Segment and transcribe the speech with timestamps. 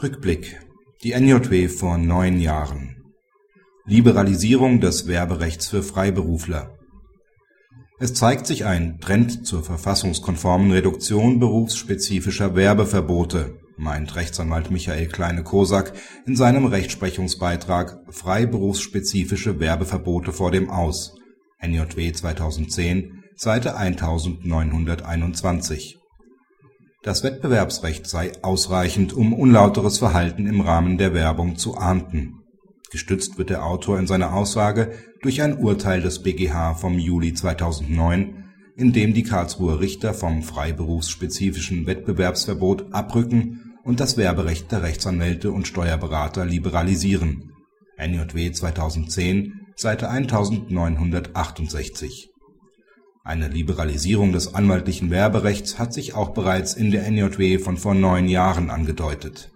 [0.00, 0.60] Rückblick.
[1.02, 3.02] Die NJW vor neun Jahren.
[3.84, 6.78] Liberalisierung des Werberechts für Freiberufler.
[7.98, 15.92] Es zeigt sich ein Trend zur verfassungskonformen Reduktion berufsspezifischer Werbeverbote, meint Rechtsanwalt Michael Kleine-Kosak
[16.26, 21.16] in seinem Rechtsprechungsbeitrag Freiberufsspezifische Werbeverbote vor dem Aus.
[21.60, 25.98] (NJW 2010, Seite 1921).
[27.02, 32.40] Das Wettbewerbsrecht sei ausreichend, um unlauteres Verhalten im Rahmen der Werbung zu ahnden.
[32.90, 38.44] Gestützt wird der Autor in seiner Aussage durch ein Urteil des BGH vom Juli 2009,
[38.76, 45.68] in dem die Karlsruher Richter vom freiberufsspezifischen Wettbewerbsverbot abrücken und das Werberecht der Rechtsanwälte und
[45.68, 47.52] Steuerberater liberalisieren
[47.96, 52.30] (NJW 2010, Seite 1968).
[53.28, 58.26] Eine Liberalisierung des anwaltlichen Werberechts hat sich auch bereits in der NJW von vor neun
[58.26, 59.50] Jahren angedeutet.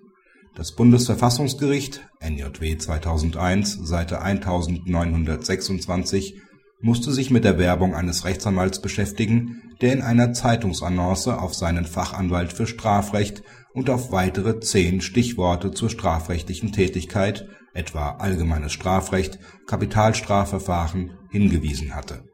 [0.55, 6.39] Das Bundesverfassungsgericht (NJW 2001, Seite 1926)
[6.83, 12.53] musste sich mit der Werbung eines Rechtsanwalts beschäftigen, der in einer Zeitungsannonce auf seinen Fachanwalt
[12.53, 21.95] für Strafrecht und auf weitere zehn Stichworte zur strafrechtlichen Tätigkeit (etwa Allgemeines Strafrecht, Kapitalstrafverfahren) hingewiesen
[21.95, 22.25] hatte.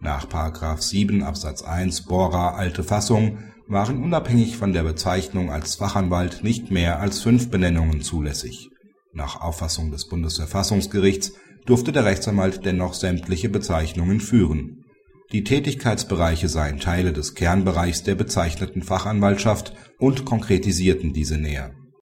[0.00, 0.26] Nach§
[0.80, 7.00] 7 Absatz 1 Bora alte Fassung waren unabhängig von der Bezeichnung als Fachanwalt nicht mehr
[7.00, 8.70] als fünf Benennungen zulässig.
[9.12, 11.32] Nach Auffassung des Bundesverfassungsgerichts
[11.66, 14.84] durfte der Rechtsanwalt dennoch sämtliche Bezeichnungen führen.
[15.32, 21.74] Die Tätigkeitsbereiche seien Teile des Kernbereichs der bezeichneten Fachanwaltschaft und konkretisierten diese näher